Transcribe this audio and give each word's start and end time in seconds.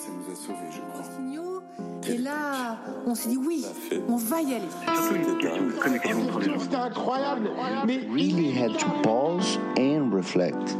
ça 0.00 0.08
nous 0.16 0.32
a 0.32 0.34
sauvés, 0.34 0.70
je 0.72 0.80
crois. 0.92 1.04
signaux. 1.14 1.60
Et 2.08 2.16
là, 2.16 2.78
on 3.06 3.14
s'est 3.14 3.28
dit 3.28 3.36
oui, 3.36 3.62
on 4.08 4.16
va 4.16 4.40
y 4.40 4.54
aller. 4.54 4.64
surtout 4.94 5.14
une 5.14 5.38
question 5.38 5.66
de 5.66 5.72
connexion 5.72 6.22
entre 6.22 6.38
les 6.40 6.46
gens. 6.46 6.58
C'était 6.58 6.76
incroyable. 6.76 7.50
Mais 7.86 8.00
really 8.10 8.50
had 8.58 8.78
to 8.78 8.86
pause 9.02 9.58
and 9.78 10.10
reflect. 10.10 10.76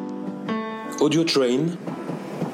Audio 1.01 1.25
Train, 1.25 1.67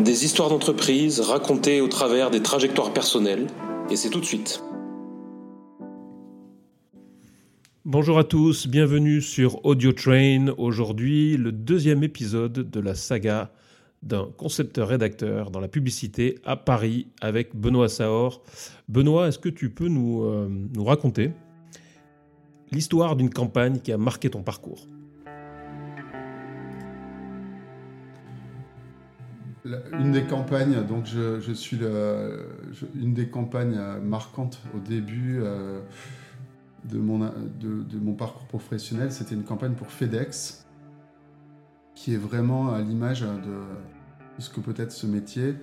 des 0.01 0.25
histoires 0.25 0.49
d'entreprise 0.49 1.21
racontées 1.21 1.81
au 1.81 1.87
travers 1.87 2.33
des 2.33 2.43
trajectoires 2.43 2.93
personnelles, 2.93 3.47
et 3.89 3.95
c'est 3.95 4.11
tout 4.11 4.21
de 4.21 4.25
suite. 4.25 4.61
Bonjour 7.85 8.19
à 8.19 8.25
tous, 8.25 8.67
bienvenue 8.67 9.23
sur 9.23 9.65
Audio 9.65 9.93
Train. 9.93 10.49
Aujourd'hui, 10.59 11.37
le 11.37 11.53
deuxième 11.53 12.03
épisode 12.03 12.69
de 12.69 12.81
la 12.81 12.97
saga 12.97 13.53
d'un 14.07 14.29
concepteur-rédacteur 14.37 15.51
dans 15.51 15.59
la 15.59 15.69
publicité 15.69 16.39
à 16.45 16.57
Paris 16.57 17.09
avec 17.21 17.57
Benoît 17.57 17.89
Saor. 17.89 18.43
Benoît, 18.89 19.29
est-ce 19.29 19.39
que 19.39 19.49
tu 19.49 19.71
peux 19.71 19.89
nous, 19.89 20.23
euh, 20.23 20.49
raconter 20.79 21.33
l'histoire 22.71 23.17
d'une 23.17 23.31
campagne 23.31 23.81
qui 23.81 23.93
a 23.93 23.99
marqué 23.99 24.31
ton 24.31 24.43
parcours? 24.43 24.87
Une 29.99 30.13
des 30.13 30.23
campagnes, 30.23 30.87
donc 30.87 31.07
je, 31.07 31.53
suis 31.53 31.77
le, 31.77 32.47
une 32.95 33.15
des 33.15 33.29
campagnes 33.29 33.81
marquantes 34.01 34.63
au 34.77 34.79
début 34.79 35.41
euh, 35.41 35.81
de, 36.85 36.99
mon, 36.99 37.19
de, 37.19 37.99
mon 38.01 38.15
parcours 38.15 38.47
professionnel, 38.47 39.11
c'était 39.11 39.35
une 39.35 39.43
campagne 39.43 39.73
pour 39.73 39.91
FedEx, 39.91 40.65
qui 41.97 42.15
est 42.15 42.19
vraiment 42.19 42.73
à 42.73 42.81
l'image 42.81 43.23
de 43.23 43.96
ce 44.39 44.51
que 44.51 44.61
peut 44.61 44.75
être 44.77 44.93
ce 44.93 45.07
métier. 45.07 45.55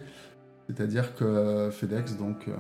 C'est-à-dire 0.68 1.16
que 1.16 1.70
FedEx, 1.72 2.18
donc 2.18 2.48
euh, 2.48 2.56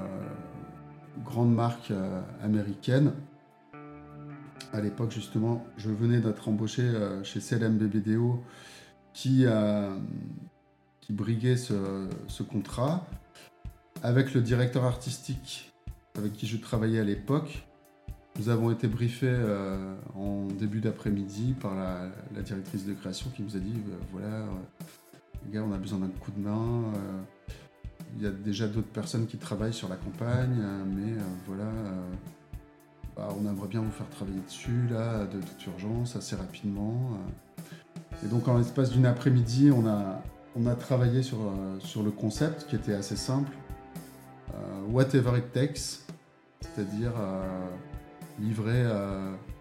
grande 1.22 1.54
marque 1.54 1.92
euh, 1.92 2.22
américaine, 2.42 3.14
à 4.72 4.82
l'époque 4.82 5.12
justement, 5.12 5.66
je 5.78 5.90
venais 5.90 6.20
d'être 6.20 6.50
embauché 6.50 6.82
euh, 6.82 7.24
chez 7.24 7.40
CLMBBDO, 7.40 8.44
qui 9.14 9.46
euh, 9.46 9.96
qui 11.02 11.14
briguait 11.14 11.58
ce, 11.58 12.44
contrat, 12.44 13.06
avec 14.04 14.34
le 14.34 14.42
directeur 14.42 14.86
artistique 14.86 15.74
avec 16.16 16.34
qui 16.34 16.48
je 16.48 16.58
travaillais 16.58 17.00
à 17.00 17.04
l'époque. 17.04 17.68
Nous 18.40 18.50
avons 18.50 18.72
été 18.72 18.88
briefés 18.88 19.36
en 20.16 20.46
début 20.46 20.80
d'après-midi 20.80 21.56
par 21.60 21.76
la, 21.76 22.42
directrice 22.42 22.86
de 22.86 22.94
création 22.94 23.30
qui 23.36 23.44
nous 23.44 23.58
a 23.58 23.60
dit 23.60 23.74
voilà, 24.12 24.46
les 25.46 25.54
gars, 25.54 25.64
on 25.68 25.74
a 25.74 25.78
besoin 25.78 26.00
d'un 26.00 26.08
coup 26.08 26.32
de 26.32 26.40
main. 26.40 26.94
euh, 26.96 27.22
Il 28.18 28.24
y 28.24 28.28
a 28.28 28.32
déjà 28.32 28.68
d'autres 28.68 28.88
personnes 28.88 29.26
qui 29.26 29.38
travaillent 29.38 29.74
sur 29.74 29.90
la 29.90 29.96
campagne, 29.96 30.58
euh, 30.62 30.84
mais 30.86 31.14
euh, 31.14 31.24
voilà, 31.48 31.72
bah, 33.16 33.30
on 33.40 33.48
aimerait 33.48 33.68
bien 33.68 33.82
vous 33.82 33.92
faire 33.92 34.10
travailler 34.10 34.40
dessus, 34.46 34.88
là, 34.90 35.26
de 35.26 35.40
toute 35.40 35.66
urgence, 35.68 36.16
assez 36.16 36.36
rapidement. 36.36 37.18
Et 38.24 38.28
donc, 38.28 38.48
en 38.48 38.58
l'espace 38.58 38.92
d'une 38.92 39.06
après-midi, 39.06 39.72
on 39.72 39.88
a, 39.88 40.22
on 40.56 40.66
a 40.68 40.76
travaillé 40.76 41.24
sur, 41.24 41.38
sur 41.80 42.04
le 42.04 42.12
concept 42.12 42.68
qui 42.68 42.76
était 42.76 42.94
assez 42.94 43.16
simple. 43.16 43.52
Whatever 44.90 45.38
it 45.38 45.52
takes, 45.52 46.06
c'est-à-dire 46.62 47.12
livrer 48.40 48.86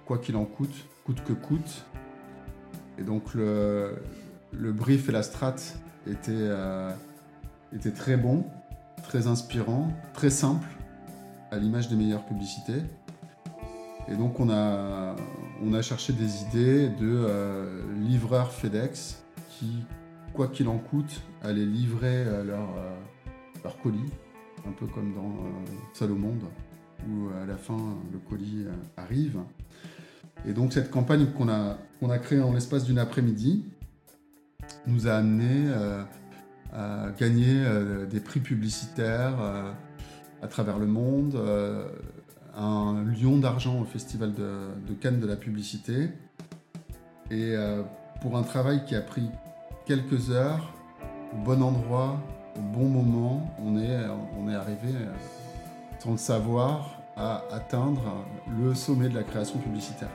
quoi 0.07 0.19
qu'il 0.19 0.37
en 0.37 0.45
coûte, 0.45 0.87
coûte 1.05 1.25
que 1.25 1.33
coûte. 1.33 1.85
Et 2.99 3.03
donc 3.03 3.35
le, 3.35 3.97
le 4.53 4.73
brief 4.73 5.09
et 5.09 5.13
la 5.13 5.23
strat 5.23 5.57
étaient, 6.07 6.33
euh, 6.33 6.91
étaient 7.75 7.93
très 7.93 8.17
bons, 8.17 8.45
très 9.03 9.27
inspirants, 9.27 9.93
très 10.15 10.31
simples, 10.31 10.69
à 11.51 11.59
l'image 11.59 11.89
des 11.89 11.97
meilleures 11.97 12.25
publicités. 12.25 12.83
Et 14.09 14.17
donc 14.17 14.41
on 14.41 14.51
a, 14.51 15.15
cherché 15.83 16.13
des 16.13 16.43
idées 16.43 16.89
de 16.89 16.97
euh, 17.03 17.83
livreurs 18.01 18.53
FedEx 18.53 19.23
qui, 19.51 19.85
quoi 20.33 20.49
qu'il 20.49 20.69
en 20.69 20.79
coûte, 20.79 21.23
allaient 21.43 21.65
livrer 21.65 22.25
euh, 22.27 22.45
leur, 22.45 23.79
colis, 23.79 24.11
un 24.67 24.73
peu 24.73 24.87
comme 24.87 25.15
dans 25.15 25.29
euh, 25.29 25.77
Seul 25.93 26.13
au 26.13 26.17
monde, 26.17 26.43
où 27.09 27.29
à 27.43 27.47
la 27.47 27.57
fin 27.57 27.79
le 28.13 28.19
colis 28.19 28.65
arrive. 28.97 29.39
Et 30.47 30.53
donc 30.53 30.73
cette 30.73 30.91
campagne 30.91 31.27
qu'on 31.27 31.49
a 31.49 32.19
créée 32.19 32.41
en 32.41 32.53
l'espace 32.53 32.85
d'une 32.85 32.99
après-midi 32.99 33.65
nous 34.87 35.09
a 35.09 35.13
amené 35.13 35.69
euh, 35.69 36.03
à 36.73 37.11
gagner 37.19 37.65
euh, 37.65 38.07
des 38.07 38.21
prix 38.21 38.41
publicitaires 38.41 39.41
euh, 39.41 39.73
à 40.43 40.49
travers 40.49 40.79
le 40.79 40.87
monde, 40.87 41.41
un 42.57 43.05
lion 43.05 43.39
d'argent 43.39 43.81
au 43.81 43.85
Festival 43.85 44.33
de, 44.35 44.95
Cannes 45.01 45.21
de 45.21 45.27
la 45.27 45.37
publicité. 45.37 46.09
Et 47.31 47.55
pour 48.21 48.37
un 48.37 48.43
travail 48.43 48.85
qui 48.85 48.97
a 48.97 49.01
pris 49.01 49.31
quelques 49.87 50.31
heures, 50.31 50.75
au 51.33 51.45
bon 51.45 51.63
endroit, 51.63 52.21
au 52.57 52.61
bon 52.61 52.89
moment, 52.89 53.55
on 53.61 53.79
est, 53.79 54.55
arrivé, 54.57 54.93
sans 56.01 56.11
le 56.11 56.17
savoir, 56.17 57.01
à 57.17 57.45
atteindre 57.53 58.27
le 58.61 58.75
sommet 58.75 59.09
de 59.09 59.15
la 59.15 59.23
création 59.23 59.61
publicitaire. 59.61 60.11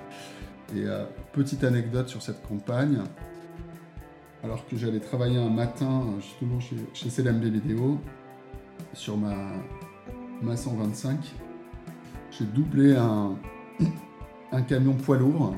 Et 0.76 0.84
petite 1.32 1.64
anecdote 1.64 2.10
sur 2.10 2.22
cette 2.22 2.46
campagne, 2.46 3.00
alors 4.44 4.66
que 4.68 4.78
j'allais 4.78 5.00
travailler 5.00 5.38
un 5.38 5.50
matin 5.50 6.04
euh, 6.08 6.20
justement 6.20 6.60
chez, 6.60 6.76
chez 6.94 7.10
CLMB 7.10 7.44
Vidéo, 7.44 8.00
sur 8.94 9.18
ma, 9.18 9.36
ma 10.42 10.56
125, 10.56 11.18
j'ai 12.32 12.46
doublé 12.46 12.96
un, 14.52 14.62
camion 14.62 14.94
poids 14.94 15.18
lourd 15.18 15.56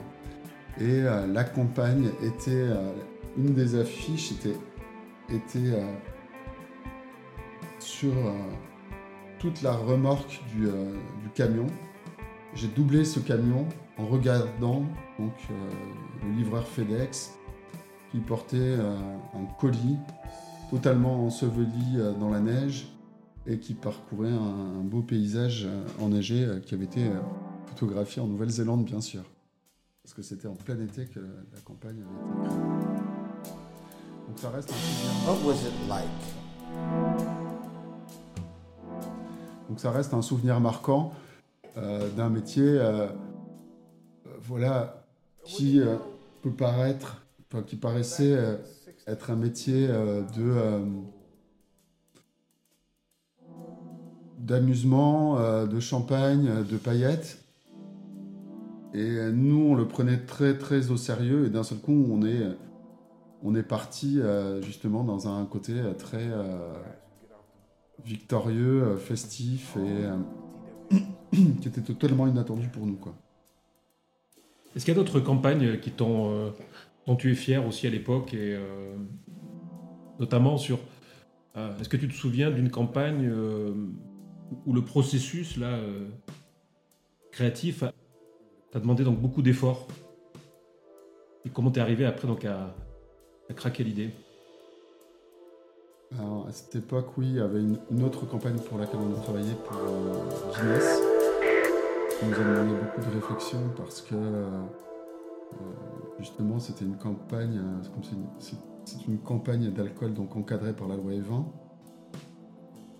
et 0.80 1.02
euh, 1.04 1.28
la 1.28 1.44
campagne 1.44 2.10
était, 2.24 2.52
euh, 2.52 2.94
une 3.38 3.54
des 3.54 3.76
affiches 3.76 4.32
était, 4.32 4.56
sur 7.80 8.14
toute 9.38 9.62
la 9.62 9.74
remorque 9.74 10.42
du, 10.56 10.68
camion. 11.36 11.68
J'ai 12.56 12.68
doublé 12.68 13.06
ce 13.06 13.20
camion 13.20 13.68
en 13.98 14.08
regardant 14.08 14.84
le 15.20 16.32
livreur 16.36 16.68
FedEx 16.68 17.39
qui 18.12 18.20
portait 18.20 18.58
euh, 18.58 18.96
un 19.36 19.46
colis 19.60 19.98
totalement 20.70 21.26
enseveli 21.26 21.96
euh, 21.98 22.14
dans 22.14 22.30
la 22.30 22.40
neige 22.40 22.88
et 23.46 23.60
qui 23.60 23.74
parcourait 23.74 24.32
un, 24.32 24.84
beau 24.84 25.02
paysage 25.02 25.66
euh, 25.66 25.86
enneigé 26.00 26.48
qui 26.66 26.76
avait 26.76 26.86
été 26.86 27.10
photographié 27.68 28.22
en 28.22 28.28
Nouvelle-Zélande 28.28 28.86
bien 28.86 29.02
sûr. 29.02 29.24
Parce 30.04 30.14
que 30.14 30.22
c'était 30.22 30.48
en 30.48 30.56
plein 30.56 30.80
été 30.80 31.06
que 31.06 31.20
la 31.20 31.62
campagne 31.64 31.98
avait 32.02 32.46
été 32.46 32.50
créée. 32.50 32.60
Donc 34.28 34.38
ça 34.40 34.50
reste 34.50 34.72
un 34.72 34.76
souvenir. 34.76 35.12
What 35.28 35.48
was 35.48 35.56
it 35.56 35.74
like? 35.88 37.20
Donc 39.70 39.80
ça 39.80 39.92
reste 39.92 40.14
un 40.14 40.22
souvenir 40.22 40.60
marquant 40.60 41.14
euh, 41.78 42.10
d'un 42.10 42.30
métier, 42.30 42.66
euh, 42.66 43.08
voilà, 44.42 45.06
qui 45.44 45.80
euh, 45.80 45.96
peut 46.42 46.52
paraître, 46.52 47.24
qui 47.66 47.76
paraissait 47.76 48.34
euh, 48.34 48.58
être 49.08 49.32
un 49.32 49.36
métier 49.36 49.88
euh, 49.90 50.22
de 50.22 50.44
euh, 50.44 50.86
d'amusement, 54.38 55.38
de 55.68 55.80
champagne, 55.80 56.64
de 56.64 56.78
paillettes. 56.78 57.44
Et 58.96 59.32
nous, 59.32 59.60
on 59.60 59.76
le 59.76 59.88
prenait 59.88 60.26
très 60.26 60.58
très 60.58 60.90
au 60.90 60.98
sérieux. 60.98 61.46
Et 61.46 61.50
d'un 61.52 61.62
seul 61.62 61.78
coup, 61.78 62.08
on 62.10 62.26
est 62.26 62.42
on 63.44 63.54
est 63.54 63.64
parti 63.64 64.20
justement 64.64 65.04
dans 65.04 65.28
un 65.28 65.46
côté 65.46 65.74
très 66.00 66.32
victorieux, 68.04 68.96
festif 68.96 69.78
et 69.78 70.96
qui 71.62 71.68
était 71.68 71.82
totalement 71.82 72.26
inattendu 72.26 72.70
pour 72.70 72.88
nous. 72.88 72.96
Quoi. 72.96 73.14
Est-ce 74.76 74.84
qu'il 74.84 74.96
y 74.96 74.98
a 74.98 75.00
d'autres 75.00 75.20
campagnes 75.20 75.80
qui 75.80 75.92
t'ont, 75.92 76.54
tu 77.16 77.32
es 77.32 77.36
fier 77.36 77.66
aussi 77.66 77.88
à 77.88 77.90
l'époque 77.90 78.34
et 78.34 78.56
euh, 78.56 78.96
notamment 80.20 80.58
sur. 80.58 80.80
euh, 81.58 81.78
Est-ce 81.80 81.90
que 81.90 81.98
tu 81.98 82.08
te 82.08 82.14
souviens 82.14 82.52
d'une 82.52 82.70
campagne 82.70 83.28
euh, 83.30 83.74
où 84.66 84.74
le 84.74 84.84
processus 84.84 85.58
là 85.58 85.80
créatif 87.32 87.84
t'a 88.72 88.80
demandé 88.80 89.04
donc 89.04 89.20
beaucoup 89.20 89.42
d'efforts? 89.42 89.88
Et 91.46 91.50
comment 91.50 91.72
t'es 91.72 91.80
arrivé 91.80 92.06
après 92.06 92.28
donc 92.28 92.46
à, 92.46 92.76
craquer 93.56 93.84
l'idée? 93.84 94.12
Alors, 96.18 96.48
à 96.48 96.52
cette 96.52 96.76
époque, 96.76 97.18
oui, 97.18 97.28
il 97.28 97.36
y 97.36 97.40
avait 97.40 97.60
une, 97.60 98.04
autre 98.04 98.26
campagne 98.26 98.58
pour 98.58 98.80
laquelle 98.80 99.00
on 99.00 99.16
a 99.16 99.22
travaillé 99.22 99.54
pour 99.66 99.78
Guinness. 100.54 101.02
qui 102.20 102.26
nous 102.26 102.34
a 102.34 102.38
demandé 102.38 102.74
beaucoup 102.82 103.10
de 103.10 103.16
réflexion 103.16 103.60
parce 103.78 104.02
que 104.02 104.16
justement 106.20 106.60
c'était 106.60 106.86
une 106.86 106.98
campagne, 106.98 107.58
euh, 107.58 107.82
c'est 108.40 109.06
une, 109.08 109.20
campagne 109.20 109.72
d'alcool 109.72 110.14
donc 110.14 110.36
encadrée 110.36 110.76
par 110.76 110.88
la 110.88 110.96
loi 110.96 111.14
Evin. 111.14 111.46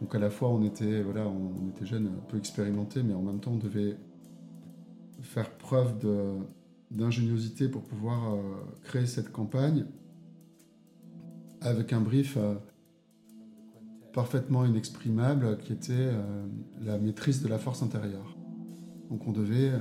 Donc 0.02 0.16
à 0.16 0.20
la 0.20 0.30
fois 0.30 0.50
on 0.50 0.64
était 0.64 1.02
voilà, 1.02 1.28
on, 1.28 1.70
était 1.70 1.86
jeunes, 1.86 2.08
un 2.08 2.30
peu 2.30 2.38
expérimentés, 2.38 3.04
mais 3.04 3.14
en 3.14 3.22
même 3.22 3.40
temps 3.40 3.52
on 3.52 3.58
devait 3.58 3.98
faire 5.22 5.50
preuve 5.52 5.96
d'ingéniosité 6.92 7.68
pour 7.68 7.84
pouvoir 7.84 8.34
euh, 8.34 8.40
créer 8.84 9.06
cette 9.06 9.32
campagne 9.32 9.86
avec 11.62 11.94
un 11.94 12.02
brief 12.02 12.38
euh, 12.38 12.56
parfaitement 14.14 14.66
inexprimable 14.66 15.58
qui 15.58 15.74
était 15.74 15.94
euh, 15.94 16.46
la 16.82 16.98
maîtrise 16.98 17.42
de 17.44 17.48
la 17.48 17.60
force 17.60 17.84
intérieure. 17.84 18.38
Donc 19.10 19.28
on 19.28 19.32
devait 19.32 19.72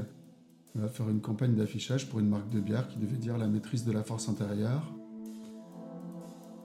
faire 0.86 1.08
une 1.08 1.20
campagne 1.20 1.54
d'affichage 1.54 2.08
pour 2.08 2.20
une 2.20 2.28
marque 2.28 2.48
de 2.50 2.60
bière 2.60 2.86
qui 2.88 2.98
devait 2.98 3.16
dire 3.16 3.36
la 3.36 3.48
maîtrise 3.48 3.84
de 3.84 3.90
la 3.90 4.04
force 4.04 4.28
intérieure. 4.28 4.92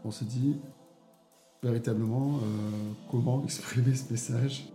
On 0.06 0.12
s'est 0.12 0.26
dit 0.26 0.58
véritablement 1.64 2.40
comment 3.10 3.44
exprimer 3.46 3.96
ce 3.96 4.12
message. 4.12 4.72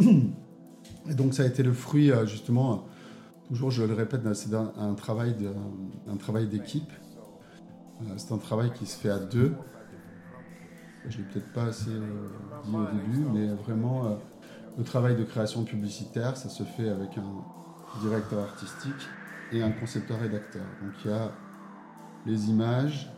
Et 0.00 1.14
donc 1.14 1.34
ça 1.34 1.44
a 1.44 1.46
été 1.46 1.62
le 1.62 1.72
fruit 1.72 2.10
justement 2.26 2.86
toujours, 3.50 3.72
je 3.72 3.82
le 3.82 3.94
répète, 3.94 4.22
c'est 4.34 4.54
un, 4.54 4.94
travail 4.94 5.34
d'équipe. 6.46 6.92
Euh, 8.00 8.04
c'est 8.16 8.32
un 8.32 8.38
travail 8.38 8.70
qui 8.72 8.86
se 8.86 8.96
fait 8.96 9.10
à 9.10 9.18
deux. 9.18 9.54
Je 11.08 11.18
ne 11.18 11.22
l'ai 11.22 11.28
peut-être 11.30 11.52
pas 11.52 11.64
assez 11.64 11.90
euh, 11.90 12.28
dit 12.64 12.76
au 12.76 12.84
début, 12.84 13.24
mais 13.32 13.48
vraiment, 13.48 14.06
euh, 14.06 14.14
le 14.78 14.84
travail 14.84 15.16
de 15.16 15.24
création 15.24 15.64
publicitaire, 15.64 16.36
ça 16.36 16.48
se 16.48 16.62
fait 16.62 16.88
avec 16.88 17.18
un 17.18 17.44
directeur 18.00 18.40
artistique 18.40 19.08
et 19.52 19.62
un 19.62 19.72
concepteur 19.72 20.20
rédacteur. 20.20 20.64
Donc 20.82 20.92
il 21.04 21.10
y 21.10 21.14
a 21.14 21.32
les 22.26 22.50
images, 22.50 23.10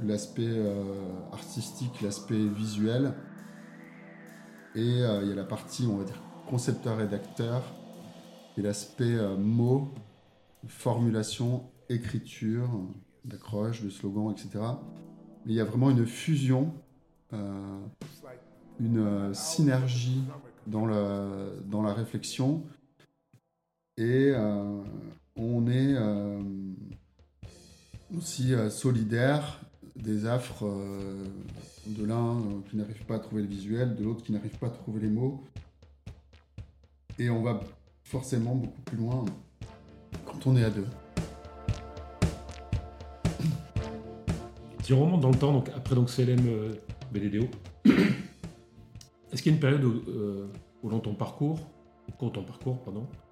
l'aspect 0.00 0.62
artistique, 1.32 2.00
l'aspect 2.00 2.46
visuel, 2.46 3.14
et 4.74 4.80
il 4.80 5.28
y 5.28 5.32
a 5.32 5.34
la 5.34 5.44
partie, 5.44 5.86
on 5.86 5.96
va 5.96 6.04
dire, 6.04 6.20
concepteur 6.46 6.98
rédacteur 6.98 7.62
et 8.56 8.62
l'aspect 8.62 9.14
euh, 9.14 9.36
mots, 9.36 9.92
formulation, 10.66 11.64
écriture, 11.88 12.68
d'accroche, 13.24 13.82
de 13.82 13.90
slogan, 13.90 14.30
etc. 14.30 14.64
Mais 15.44 15.52
il 15.52 15.56
y 15.56 15.60
a 15.60 15.64
vraiment 15.64 15.90
une 15.90 16.06
fusion, 16.06 16.74
euh, 17.32 17.78
une 18.80 18.98
euh, 18.98 19.34
synergie 19.34 20.22
dans 20.66 20.86
la, 20.86 21.26
dans 21.66 21.82
la 21.82 21.92
réflexion. 21.92 22.64
Et 24.02 24.32
on 25.36 25.68
est 25.68 25.96
aussi 28.16 28.52
solidaire 28.68 29.60
des 29.94 30.26
affres 30.26 30.64
de 31.86 32.04
l'un 32.04 32.42
qui 32.68 32.76
n'arrive 32.76 33.04
pas 33.04 33.14
à 33.14 33.18
trouver 33.20 33.42
le 33.42 33.48
visuel, 33.48 33.94
de 33.94 34.02
l'autre 34.02 34.24
qui 34.24 34.32
n'arrive 34.32 34.58
pas 34.58 34.66
à 34.66 34.70
trouver 34.70 35.02
les 35.02 35.08
mots. 35.08 35.44
Et 37.20 37.30
on 37.30 37.42
va 37.42 37.60
forcément 38.02 38.56
beaucoup 38.56 38.82
plus 38.82 38.96
loin 38.96 39.24
quand 40.26 40.46
on 40.46 40.56
est 40.56 40.64
à 40.64 40.70
deux. 40.70 40.86
Si 44.82 44.92
on 44.92 45.00
remonte 45.04 45.20
dans 45.20 45.30
le 45.30 45.38
temps, 45.38 45.52
donc 45.52 45.68
après 45.76 45.94
donc 45.94 46.08
CLM 46.10 46.40
euh, 46.46 46.74
BDDO, 47.12 47.46
est-ce 49.32 49.42
qu'il 49.42 49.52
y 49.52 49.54
a 49.54 49.54
une 49.54 49.60
période 49.60 49.84
où, 49.84 50.02
euh, 50.08 50.48
dans 50.82 50.98
ton 50.98 51.14
parcours, 51.14 51.60
ou 52.20 52.30
ton 52.30 52.42
parcours, 52.42 52.82
pardon, 52.82 53.06
euh, 53.06 53.31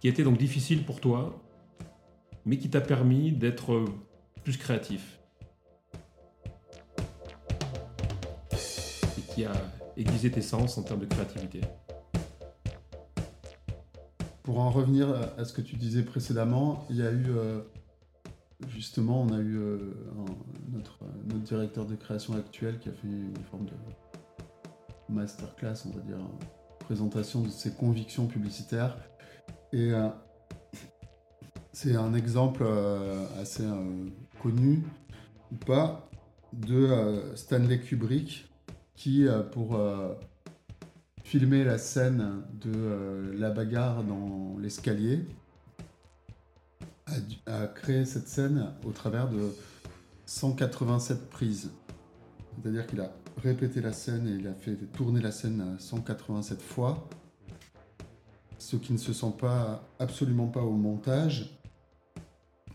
qui 0.00 0.08
était 0.08 0.24
donc 0.24 0.38
difficile 0.38 0.84
pour 0.84 1.00
toi, 1.00 1.42
mais 2.44 2.58
qui 2.58 2.70
t'a 2.70 2.80
permis 2.80 3.32
d'être 3.32 3.84
plus 4.44 4.56
créatif. 4.56 5.18
Et 8.52 9.22
qui 9.34 9.44
a 9.44 9.52
aiguisé 9.96 10.30
tes 10.30 10.42
sens 10.42 10.78
en 10.78 10.82
termes 10.82 11.00
de 11.00 11.06
créativité. 11.06 11.60
Pour 14.42 14.60
en 14.60 14.70
revenir 14.70 15.08
à 15.36 15.44
ce 15.44 15.52
que 15.52 15.60
tu 15.60 15.76
disais 15.76 16.04
précédemment, 16.04 16.86
il 16.88 16.96
y 16.96 17.02
a 17.02 17.10
eu 17.10 17.26
euh, 17.30 17.62
justement, 18.68 19.22
on 19.22 19.32
a 19.32 19.38
eu 19.38 19.56
euh, 19.56 19.78
notre, 20.72 20.98
directeur 21.24 21.84
de 21.84 21.94
création 21.96 22.34
actuel 22.34 22.78
qui 22.78 22.88
a 22.88 22.92
fait 22.92 23.06
une 23.08 23.36
forme 23.50 23.66
de 23.66 23.72
masterclass, 25.08 25.86
on 25.86 25.90
va 25.90 26.00
dire, 26.02 26.18
de 26.90 27.48
ses 27.48 27.72
convictions 27.72 28.26
publicitaires. 28.26 28.96
Et 29.72 29.92
euh, 29.92 30.08
c'est 31.72 31.96
un 31.96 32.14
exemple 32.14 32.64
assez 33.40 33.64
connu 34.40 34.82
ou 35.52 35.56
pas 35.56 36.08
de 36.52 37.32
Stanley 37.34 37.80
Kubrick 37.80 38.50
qui, 38.94 39.26
pour 39.52 39.76
filmer 41.26 41.64
la 41.64 41.76
scène 41.76 42.44
de 42.52 42.70
euh, 42.72 43.34
la 43.36 43.50
bagarre 43.50 44.04
dans 44.04 44.56
l'escalier, 44.60 45.26
a, 47.46 47.66
créé 47.66 48.04
cette 48.04 48.28
scène 48.28 48.72
au 48.84 48.92
travers 48.92 49.28
de 49.28 49.52
187 50.26 51.28
prises. 51.28 51.72
C'est-à-dire 52.62 52.86
qu'il 52.86 53.00
a 53.00 53.10
répété 53.42 53.80
la 53.80 53.92
scène 53.92 54.28
et 54.28 54.32
il 54.32 54.46
a 54.46 54.54
fait 54.54 54.76
tourner 54.92 55.20
la 55.20 55.32
scène 55.32 55.76
187 55.78 56.60
fois, 56.62 57.08
ce 58.58 58.76
qui 58.76 58.92
ne 58.92 58.98
se 58.98 59.12
sent 59.12 59.34
pas 59.38 59.82
absolument 59.98 60.46
pas 60.46 60.62
au 60.62 60.72
montage, 60.72 61.58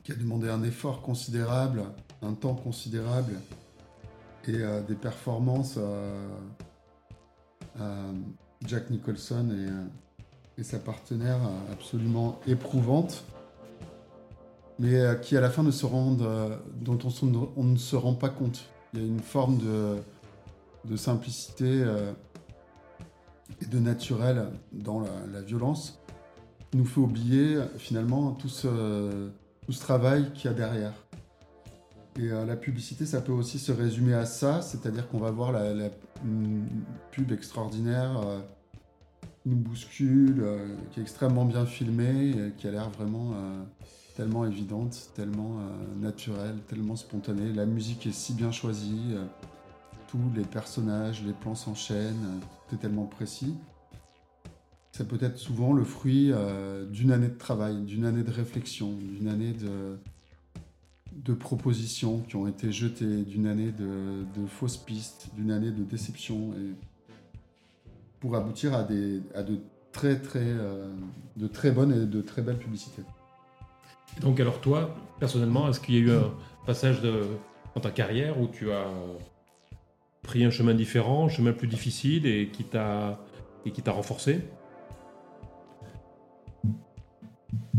qui 0.03 0.11
a 0.11 0.15
demandé 0.15 0.49
un 0.49 0.63
effort 0.63 1.01
considérable, 1.01 1.83
un 2.21 2.33
temps 2.33 2.55
considérable 2.55 3.33
et 4.47 4.55
euh, 4.55 4.81
des 4.81 4.95
performances 4.95 5.77
euh, 7.79 8.13
Jack 8.65 8.89
Nicholson 8.89 9.49
euh, 9.51 9.85
et, 10.57 10.63
sa 10.63 10.77
partenaire 10.77 11.37
euh, 11.37 11.73
absolument 11.73 12.39
éprouvante, 12.45 13.23
mais 14.77 14.99
qui 15.21 15.37
à 15.37 15.41
la 15.41 15.49
fin 15.49 15.63
ne 15.63 15.71
se 15.71 15.85
rendent, 15.85 16.27
dont 16.79 16.97
on, 17.55 17.63
ne 17.63 17.77
se 17.77 17.95
rend 17.95 18.13
pas 18.13 18.29
compte. 18.29 18.65
Il 18.93 18.99
y 18.99 19.03
a 19.03 19.05
une 19.05 19.19
forme 19.19 19.57
de, 19.57 19.97
simplicité 20.95 21.85
et 23.61 23.65
de 23.65 23.79
naturel 23.79 24.47
dans 24.71 25.01
la, 25.01 25.41
violence 25.41 25.99
qui 26.69 26.77
nous 26.77 26.85
fait 26.85 26.99
oublier 26.99 27.59
finalement 27.77 28.31
tout 28.31 28.49
ce, 28.49 29.29
travail 29.79 30.31
qu'il 30.33 30.49
y 30.49 30.53
a 30.53 30.57
derrière. 30.57 30.93
Et 32.17 32.27
la 32.27 32.55
publicité, 32.55 33.05
ça 33.05 33.21
peut 33.21 33.31
aussi 33.31 33.59
se 33.59 33.71
résumer 33.71 34.13
à 34.13 34.25
ça, 34.25 34.61
c'est-à-dire 34.61 35.07
qu'on 35.07 35.19
va 35.19 35.31
voir 35.31 35.51
la, 35.51 35.89
une 36.25 36.65
pub 37.11 37.31
extraordinaire 37.31 38.19
euh, 38.23 38.39
nous 39.45 39.55
bouscule, 39.55 40.41
euh, 40.41 40.75
qui 40.91 40.99
est 40.99 41.03
extrêmement 41.03 41.45
bien 41.45 41.65
filmée, 41.65 42.53
qui 42.57 42.67
a 42.67 42.71
l'air 42.71 42.89
vraiment 42.89 43.31
euh, 43.33 43.63
tellement 44.15 44.45
évidente, 44.45 45.09
tellement 45.15 45.57
naturelle, 45.99 46.57
tellement 46.67 46.95
spontanée. 46.95 47.51
La 47.53 47.65
musique 47.65 48.05
est 48.05 48.11
si 48.11 48.33
bien 48.33 48.51
choisie, 48.51 49.15
tous 50.11 50.19
les 50.35 50.43
personnages, 50.43 51.23
les 51.23 51.31
plans 51.31 51.55
s'enchaînent, 51.55 52.41
tout 52.67 52.75
est 52.75 52.79
tellement 52.79 53.05
précis. 53.05 53.55
Ça 54.91 55.05
peut 55.05 55.19
être 55.21 55.37
souvent 55.37 55.71
le 55.71 55.85
fruit 55.85 56.33
d'une 56.91 57.13
année 57.13 57.29
de 57.29 57.37
travail, 57.37 57.81
d'une 57.83 58.03
année 58.03 58.23
de 58.23 58.31
réflexion, 58.31 58.91
d'une 58.91 59.29
année 59.29 59.53
de, 59.53 59.97
de 61.13 61.33
propositions 61.33 62.19
qui 62.19 62.35
ont 62.35 62.47
été 62.47 62.73
jetées, 62.73 63.23
d'une 63.23 63.47
année 63.47 63.71
de, 63.71 64.45
fausses 64.47 64.77
pistes, 64.77 65.29
d'une 65.35 65.51
année 65.51 65.71
de 65.71 65.83
déception, 65.83 66.53
et 66.53 66.75
pour 68.19 68.35
aboutir 68.35 68.73
à, 68.73 68.83
des, 68.83 69.21
à 69.33 69.43
de 69.43 69.59
très 69.91 70.19
très 70.19 70.39
euh, 70.41 70.89
de 71.37 71.47
très 71.47 71.71
bonnes 71.71 71.91
et 71.91 72.05
de 72.05 72.21
très 72.21 72.41
belles 72.41 72.59
publicités. 72.59 73.03
Donc 74.19 74.39
alors 74.39 74.59
toi, 74.59 74.93
personnellement, 75.19 75.69
est-ce 75.69 75.79
qu'il 75.79 75.95
y 75.95 75.97
a 75.97 76.01
eu 76.01 76.11
un 76.11 76.33
passage 76.65 77.01
de, 77.01 77.27
dans 77.75 77.81
ta 77.81 77.91
carrière 77.91 78.39
où 78.39 78.47
tu 78.47 78.71
as 78.71 78.87
pris 80.23 80.43
un 80.43 80.51
chemin 80.51 80.73
différent, 80.73 81.25
un 81.25 81.29
chemin 81.29 81.53
plus 81.53 81.67
difficile 81.67 82.25
et 82.25 82.49
qui 82.49 82.63
t'a 82.63 83.19
et 83.65 83.71
qui 83.71 83.81
t'a 83.81 83.91
renforcé 83.91 84.41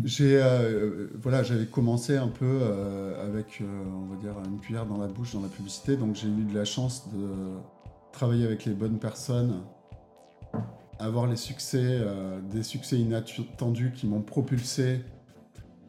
j'ai 0.05 0.41
euh, 0.43 1.09
voilà, 1.21 1.43
j'avais 1.43 1.67
commencé 1.67 2.17
un 2.17 2.29
peu 2.29 2.45
euh, 2.47 3.27
avec, 3.27 3.61
euh, 3.61 3.85
on 3.95 4.07
va 4.07 4.17
dire, 4.17 4.35
une 4.47 4.59
cuillère 4.59 4.87
dans 4.87 4.99
la 4.99 5.07
bouche 5.07 5.35
dans 5.35 5.43
la 5.43 5.49
publicité, 5.49 5.97
donc 5.97 6.17
j'ai 6.17 6.29
eu 6.29 6.45
de 6.45 6.55
la 6.55 6.65
chance 6.65 7.09
de 7.13 7.29
travailler 8.13 8.45
avec 8.45 8.65
les 8.65 8.73
bonnes 8.73 8.99
personnes, 8.99 9.63
avoir 10.99 11.27
les 11.27 11.37
succès, 11.37 12.01
des 12.51 12.63
succès 12.63 12.99
inattendus 12.99 13.93
qui 13.95 14.07
m'ont 14.07 14.21
propulsé 14.21 15.01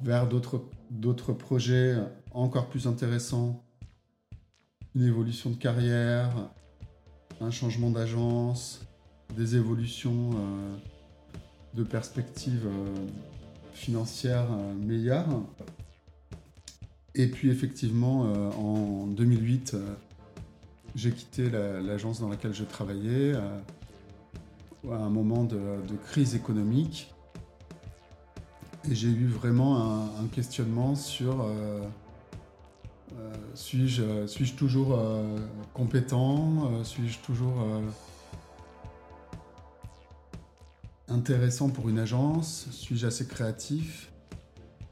vers 0.01 0.27
d'autres 0.27 0.63
d'autres 0.89 1.33
projets 1.33 1.95
encore 2.31 2.67
plus 2.67 2.88
intéressants, 2.88 3.63
une 4.95 5.03
évolution 5.03 5.50
de 5.50 5.55
carrière, 5.55 6.31
un 7.41 7.51
changement 7.51 7.89
d'agence, 7.89 8.85
des 9.35 9.55
évolutions 9.55 10.31
de 11.73 11.83
perspectives 11.83 12.67
financière 13.73 14.47
euh, 14.51 14.73
meilleure. 14.73 15.27
Et 17.15 17.27
puis 17.27 17.50
effectivement, 17.50 18.25
euh, 18.25 18.50
en 18.51 19.07
2008, 19.07 19.73
euh, 19.73 19.93
j'ai 20.95 21.12
quitté 21.12 21.50
l'agence 21.50 22.19
dans 22.21 22.29
laquelle 22.29 22.53
je 22.53 22.63
travaillais 22.63 23.33
à 23.33 24.95
un 24.95 25.09
moment 25.09 25.43
de, 25.43 25.57
crise 26.05 26.35
économique. 26.35 27.12
Et 28.89 28.93
j'ai 28.93 29.07
eu 29.07 29.25
vraiment 29.25 30.12
un, 30.19 30.27
questionnement 30.27 30.93
sur 30.93 31.47
suis-je 33.53 34.27
suis 34.27 34.46
-je 34.46 34.55
toujours 34.55 35.00
compétent 35.74 36.84
Suis-je 36.84 37.20
toujours 37.20 37.65
intéressant 41.13 41.70
pour 41.70 41.89
une 41.89 42.00
agence 42.00 42.67
Suis-je 42.72 43.08
assez 43.08 43.27
créatif 43.27 44.12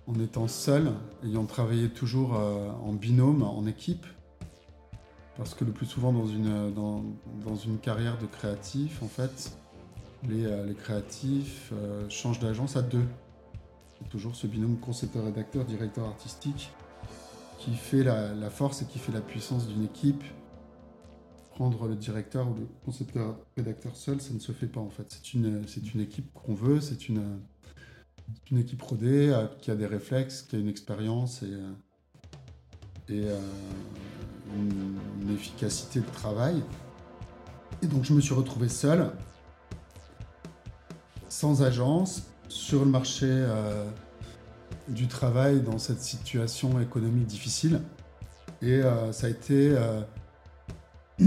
En 0.08 0.20
étant 0.20 0.48
seul, 0.48 0.92
ayant 1.24 1.46
travaillé 1.46 1.90
toujours 1.90 2.36
euh, 2.36 2.70
en 2.84 2.94
binôme, 2.94 3.44
en 3.44 3.66
équipe, 3.66 4.06
parce 5.38 5.54
que 5.54 5.66
le 5.66 5.72
plus 5.72 5.86
souvent 5.86 6.14
dans 6.14 6.28
une, 6.28 7.78
carrière 7.80 8.18
de 8.20 8.26
créatif, 8.28 9.02
en 9.02 9.08
fait, 9.08 9.52
les, 10.30 10.46
euh, 10.46 10.74
créatifs 10.74 11.72
euh, 11.74 12.08
changent 12.10 12.40
d'agence 12.40 12.76
à 12.76 12.82
deux. 12.82 13.06
Toujours 14.10 14.36
ce 14.36 14.48
binôme 14.48 14.78
concepteur-rédacteur, 14.78 15.64
directeur 15.66 16.06
artistique 16.06 16.72
qui 17.64 17.76
fait 17.76 18.04
la 18.04 18.50
force 18.50 18.82
et 18.82 18.86
qui 18.86 19.00
fait 19.00 19.12
la 19.12 19.22
puissance 19.22 19.68
d'une 19.68 19.84
équipe 19.84 20.24
prendre 21.52 21.88
le 21.88 21.96
directeur 21.96 22.50
ou 22.50 22.56
le 22.56 22.68
concepteur 22.84 23.38
rédacteur 23.56 23.96
seul, 23.96 24.22
ça 24.22 24.34
ne 24.34 24.40
se 24.40 24.52
fait 24.52 24.68
pas 24.68 24.80
en 24.80 24.90
fait. 24.90 25.06
C'est 25.10 25.34
une, 25.34 25.68
c'est 25.68 25.94
une 25.94 26.02
équipe 26.02 26.34
qu'on 26.34 26.56
veut, 26.56 26.82
c'est 26.82 27.08
une, 27.08 27.40
une 28.50 28.58
équipe 28.58 28.82
rodée 28.82 29.30
euh, 29.30 29.46
qui 29.60 29.70
a 29.70 29.76
des 29.76 29.86
réflexes, 29.86 30.42
qui 30.42 30.56
a 30.56 30.60
une 30.60 30.70
expérience 30.70 31.44
et, 31.44 31.54
euh, 31.54 31.72
et 33.10 33.30
euh, 33.30 33.40
une, 34.56 35.34
efficacité 35.34 36.00
de 36.00 36.12
travail. 36.12 36.64
Et 37.82 37.88
donc 37.88 38.06
je 38.06 38.14
me 38.14 38.22
suis 38.22 38.34
retrouvé 38.34 38.68
seul, 38.68 39.12
sans 41.30 41.62
agence, 41.64 42.24
sur 42.50 42.84
le 42.84 42.92
marché 42.92 43.28
du 44.88 45.08
travail 45.08 45.62
dans 45.62 45.78
cette 45.78 46.02
situation 46.02 46.80
économique 46.80 47.28
difficile. 47.28 47.82
Et 48.62 48.82
ça 49.12 49.28
a 49.28 49.30
été 49.30 49.76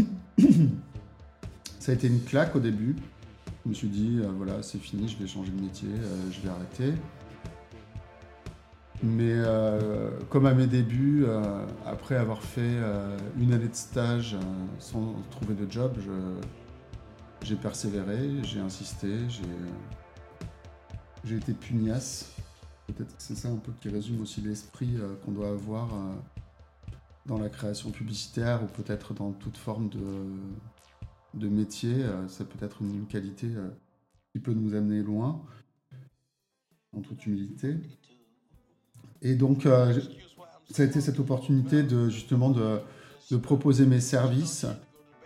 ça 1.79 1.93
a 1.93 1.95
été 1.95 2.07
une 2.07 2.23
claque 2.23 2.57
au 2.57 2.61
début. 2.61 2.97
Je 3.65 3.71
me 3.71 3.75
suis 3.75 3.89
dit, 3.89 4.21
euh, 4.23 4.29
voilà, 4.37 4.63
c'est 4.63 4.79
fini, 4.79 5.09
je 5.09 5.17
vais 5.17 5.27
changer 5.27 5.51
de 5.51 5.61
métier, 5.61 5.89
euh, 5.89 6.31
je 6.31 6.41
vais 6.41 6.51
arrêter. 6.51 6.93
Mais 9.03 9.33
euh, 9.33 10.11
comme 10.31 10.47
à 10.47 10.55
mes 10.55 10.67
débuts, 10.67 11.27
après 11.85 12.17
avoir 12.17 12.43
fait 12.43 12.79
une 13.39 13.53
année 13.53 13.69
de 13.69 13.75
stage 13.75 14.35
sans 14.79 15.15
trouver 15.31 15.55
de 15.55 15.71
job, 15.71 15.93
j'ai 17.43 17.57
persévéré, 17.57 18.31
j'ai 18.45 18.61
insisté, 18.61 19.09
j'ai 21.25 21.37
été 21.37 21.53
pugnace. 21.53 22.31
Peut-être 22.87 23.17
que 23.17 23.23
c'est 23.23 23.37
ça 23.37 23.49
un 23.49 23.57
peu 23.57 23.73
qui 23.81 23.89
résume 23.89 24.21
aussi 24.21 24.41
l'esprit 24.41 24.97
qu'on 25.25 25.33
doit 25.33 25.49
avoir 25.49 25.89
dans 27.27 27.39
la 27.39 27.49
création 27.49 27.91
publicitaire 27.91 28.63
ou 28.63 28.67
peut-être 28.67 29.15
dans 29.15 29.33
toute 29.33 29.57
forme 29.57 29.89
de, 29.89 31.49
métier. 31.49 32.03
Euh, 32.03 32.29
ça 32.29 32.45
peut 32.45 32.65
être 32.65 32.83
une, 32.83 33.07
qualité 33.07 33.49
euh, 33.49 33.69
qui 34.33 34.41
peut 34.41 34.53
nous 34.53 34.75
amener 34.75 35.03
loin, 35.03 35.43
en 36.97 37.01
toute 37.01 37.27
humilité. 37.27 37.77
Et 39.23 39.35
donc, 39.35 39.67
euh, 39.67 39.99
ça 40.71 40.83
a 40.83 40.87
été 40.87 41.01
cette 41.01 41.19
opportunité 41.19 41.83
de 41.83 42.09
justement 42.09 42.51
de 42.51 43.37
proposer 43.37 43.87
mes 43.87 44.01
services 44.01 44.67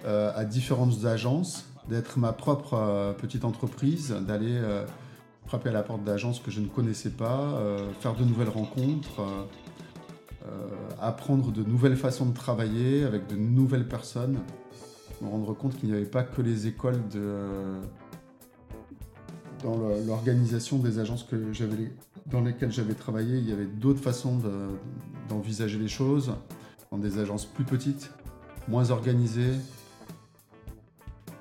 à 0.05 0.45
différentes 0.45 1.05
agences, 1.05 1.67
d'être 1.89 2.19
ma 2.19 2.33
propre 2.33 3.15
petite 3.19 3.45
entreprise, 3.45 4.11
d'aller 4.27 4.61
frapper 5.49 5.71
à 5.71 5.73
la 5.73 5.83
porte 5.83 6.05
d'agences 6.05 6.39
que 6.39 6.53
je 6.53 6.61
ne 6.61 6.69
connaissais 6.69 7.11
pas, 7.11 7.61
faire 8.01 8.15
de 8.15 8.23
nouvelles 8.23 8.51
rencontres 8.51 9.23
euh, 10.49 10.69
apprendre 11.01 11.53
de 11.53 11.63
nouvelles 11.63 11.97
façons 11.97 12.27
de 12.27 12.35
travailler 12.35 13.05
avec 13.05 13.27
de 13.27 13.37
nouvelles 13.37 13.87
personnes, 13.87 14.39
me 15.21 15.29
rendre 15.29 15.53
compte 15.53 15.77
qu'il 15.77 15.91
n'y 15.91 15.95
avait 15.95 16.07
pas 16.07 16.23
que 16.23 16.43
les 16.43 16.67
écoles 16.67 17.01
de, 17.09 17.81
dans 19.63 19.77
l'organisation 20.07 20.79
des 20.79 20.99
agences 20.99 21.25
que 21.25 21.37
dans 22.27 22.41
lesquelles 22.41 22.73
j'avais 22.73 22.95
travaillé, 22.95 23.39
il 23.39 23.49
y 23.49 23.53
avait 23.53 23.67
d'autres 23.67 24.01
façons 24.01 24.41
d'envisager 25.29 25.79
les 25.79 25.89
choses, 25.89 26.33
dans 26.91 26.99
des 26.99 27.19
agences 27.19 27.45
plus 27.45 27.65
petites, 27.65 28.11
moins 28.69 28.91
organisées, 28.91 29.55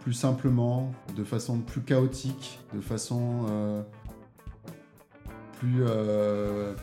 plus 0.07 0.13
simplement, 0.13 0.93
de 1.17 1.25
façon 1.25 1.59
plus 1.59 1.81
chaotique, 1.81 2.61
de 2.73 2.79
façon 2.79 3.45
euh, 3.49 3.81
plus, 5.59 5.83
euh, 5.85 6.73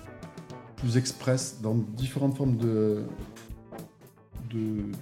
plus 0.77 0.99
express 0.99 1.63
dans 1.63 1.75
différentes 1.75 2.37
formes 2.37 2.59
de, 2.59 3.03
de, 4.51 4.93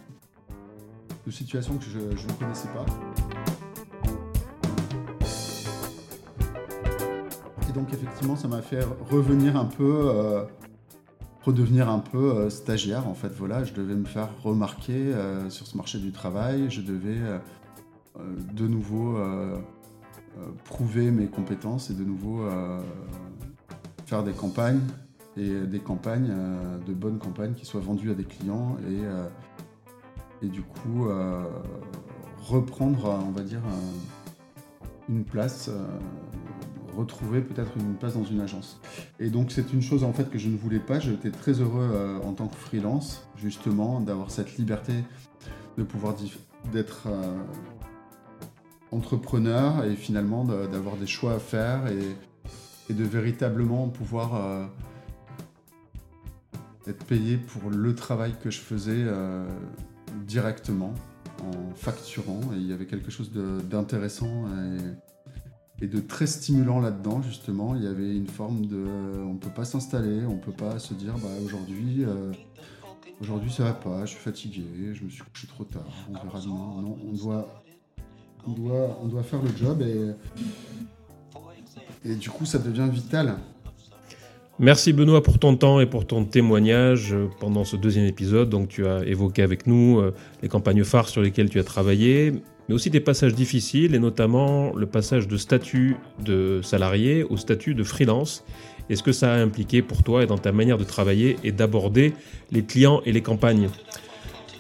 situations 1.33 1.77
que 1.79 1.85
je, 1.85 1.99
ne 1.99 2.33
connaissais 2.39 2.69
pas. 2.69 2.87
Et 7.69 7.73
donc 7.73 7.93
effectivement, 7.93 8.37
ça 8.37 8.47
m'a 8.47 8.63
fait 8.63 8.85
revenir 9.11 9.57
un 9.57 9.65
peu, 9.65 10.03
euh, 10.05 10.45
redevenir 11.43 11.89
un 11.89 11.99
peu 11.99 12.37
euh, 12.37 12.51
stagiaire. 12.51 13.09
En 13.09 13.15
fait, 13.15 13.33
voilà, 13.37 13.65
je 13.65 13.73
devais 13.73 13.97
me 13.97 14.07
faire 14.07 14.29
remarquer 14.45 15.13
sur 15.49 15.67
ce 15.67 15.77
marché 15.77 15.99
du 15.99 16.13
travail. 16.13 16.71
Je 16.71 16.83
devais 16.83 17.19
de 18.19 18.67
nouveau 18.67 19.19
prouver 20.65 21.11
mes 21.11 21.27
compétences 21.27 21.91
et 21.91 21.95
de 21.95 22.05
nouveau 22.05 22.47
faire 24.07 24.23
des 24.23 24.33
campagnes 24.33 24.81
et 25.37 25.61
des 25.61 25.79
campagnes, 25.79 26.29
euh, 26.31 26.79
de 26.87 26.93
bonnes 26.93 27.19
campagnes 27.19 27.55
qui 27.55 27.65
soient 27.65 27.81
vendues 27.81 28.11
à 28.11 28.15
des 28.15 28.25
clients 28.25 28.77
et, 28.89 29.05
euh, 29.05 29.29
du 30.43 30.63
coup 30.63 31.09
euh, 31.09 31.45
reprendre, 32.49 33.07
on 33.27 33.31
va 33.31 33.43
dire, 33.43 33.63
une 35.09 35.25
place, 35.25 35.71
retrouver 36.97 37.41
peut-être 37.41 37.71
une 37.77 37.95
place 37.95 38.15
dans 38.15 38.25
une 38.25 38.41
agence. 38.41 38.81
Et 39.21 39.31
donc 39.31 39.53
c'est 39.53 39.73
une 39.73 39.83
chose 39.83 40.03
en 40.03 40.13
fait 40.13 40.29
que 40.29 40.39
je 40.39 40.49
ne 40.49 40.57
voulais 40.57 40.81
pas. 40.81 40.99
J'étais 40.99 41.31
très 41.31 41.53
heureux 41.53 42.21
en 42.25 42.33
tant 42.33 42.49
que 42.49 42.57
freelance, 42.57 43.29
justement, 43.37 44.01
d'avoir 44.01 44.33
cette 44.33 44.57
liberté 44.57 44.93
de 45.79 45.85
pouvoir 45.85 46.17
d'être 46.73 47.09
entrepreneur 48.93 49.85
et 49.85 49.97
finalement 49.97 50.45
d'avoir 50.45 50.97
des 50.97 51.07
choix 51.07 51.35
à 51.35 51.39
faire 51.39 51.87
et, 51.89 52.17
de 52.93 53.05
véritablement 53.05 53.89
pouvoir 53.89 54.69
être 56.87 57.05
payé 57.05 57.37
pour 57.37 57.71
le 57.71 57.95
travail 57.95 58.35
que 58.41 58.51
je 58.51 58.61
faisais 58.61 59.05
euh, 59.07 59.49
directement 60.27 60.95
en 61.41 61.75
facturant. 61.75 62.41
Et 62.55 62.57
il 62.57 62.67
y 62.67 62.73
avait 62.73 62.87
quelque 62.87 63.11
chose 63.11 63.33
d'intéressant 63.33 64.47
et, 65.81 65.87
de 65.87 65.99
très 65.99 66.29
stimulant 66.29 66.79
là-dedans, 66.79 67.23
justement. 67.23 67.75
Il 67.75 67.83
y 67.83 67.89
avait 67.89 68.17
une 68.17 68.29
forme 68.29 68.67
de. 68.67 68.85
On 69.25 69.35
ne 69.35 69.39
peut 69.39 69.51
pas 69.51 69.65
s'installer, 69.65 70.25
on 70.25 70.35
ne 70.35 70.41
peut 70.41 70.53
pas 70.53 70.79
se 70.79 70.95
dire 70.95 71.15
bah, 71.19 71.29
aujourd'hui. 71.45 72.05
Euh, 72.05 72.33
aujourd'hui 73.21 73.51
ça 73.51 73.65
va 73.65 73.73
pas, 73.73 74.05
je 74.05 74.13
suis 74.13 74.21
fatigué, 74.21 74.65
je 74.95 75.05
me 75.05 75.11
suis 75.11 75.23
couché 75.23 75.47
trop 75.47 75.65
tard, 75.65 75.87
on 76.09 76.13
verra 76.15 76.41
demain. 76.41 76.83
Non, 76.83 76.99
on 77.05 77.13
doit, 77.13 77.62
on 78.47 79.07
doit, 79.07 79.23
faire 79.23 79.41
le 79.43 79.51
job 79.57 79.83
et, 79.83 80.11
et 82.11 82.15
du 82.15 82.31
coup 82.31 82.45
ça 82.45 82.59
devient 82.59 82.89
vital. 82.91 83.37
Merci 84.59 84.93
Benoît 84.93 85.23
pour 85.23 85.39
ton 85.39 85.57
temps 85.57 85.81
et 85.81 85.87
pour 85.87 86.07
ton 86.07 86.25
témoignage 86.25 87.15
euh, 87.15 87.29
pendant 87.41 87.65
ce 87.65 87.75
deuxième 87.75 88.05
épisode. 88.05 88.51
Donc 88.51 88.69
tu 88.69 88.87
as 88.87 89.05
évoqué 89.05 89.43
avec 89.43 89.67
nous 89.67 89.99
euh, 89.99 90.15
les 90.43 90.49
campagnes 90.49 90.85
phares 90.85 91.09
sur 91.09 91.23
lesquelles 91.23 91.49
tu 91.49 91.59
as 91.59 91.65
travaillé, 91.65 92.33
mais 92.69 92.75
aussi 92.75 92.91
des 92.91 93.01
passages 93.01 93.35
difficiles 93.35 93.95
et 93.95 93.99
notamment 93.99 94.73
le 94.75 94.87
passage 94.87 95.27
de 95.27 95.37
statut 95.37 95.97
de 96.23 96.61
salarié 96.63 97.25
au 97.25 97.37
statut 97.39 97.75
de 97.75 97.83
freelance. 97.83 98.45
est 98.91 98.97
ce 98.97 99.03
que 99.03 99.13
ça 99.13 99.33
a 99.33 99.39
impliqué 99.39 99.81
pour 99.81 100.03
toi 100.03 100.23
et 100.23 100.27
dans 100.27 100.39
ta 100.39 100.53
manière 100.53 100.79
de 100.79 100.85
travailler 100.85 101.39
et 101.43 101.51
d'aborder 101.51 102.13
les 102.53 102.63
clients 102.63 103.01
et 103.07 103.13
les 103.13 103.23
campagnes? 103.23 103.69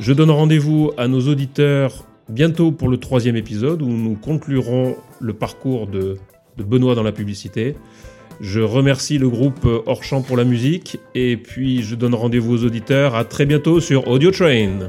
Je 0.01 0.13
donne 0.15 0.31
rendez-vous 0.31 0.91
à 0.97 1.07
nos 1.07 1.29
auditeurs 1.29 2.07
bientôt 2.29 2.73
pour 2.73 2.89
le 2.89 2.97
troisième 2.97 3.37
épisode 3.37 3.83
où 3.83 3.89
nous 3.89 4.15
conclurons 4.15 4.97
le 5.21 5.33
parcours 5.33 5.87
de, 5.87 6.17
Benoît 6.57 6.95
dans 6.95 7.03
la 7.03 7.13
publicité. 7.13 7.75
Je 8.41 8.61
remercie 8.61 9.19
le 9.19 9.29
groupe 9.29 9.67
Hors 9.87 10.05
Champ 10.05 10.23
pour 10.23 10.37
la 10.37 10.45
musique 10.45 10.99
et 11.15 11.37
puis 11.37 11.83
je 11.83 11.95
donne 11.95 12.15
rendez-vous 12.15 12.55
aux 12.55 12.65
auditeurs 12.65 13.15
à 13.15 13.25
très 13.25 13.47
bientôt 13.47 13.81
sur 13.81 14.09
Audio 14.09 14.31
Train. 14.31 14.89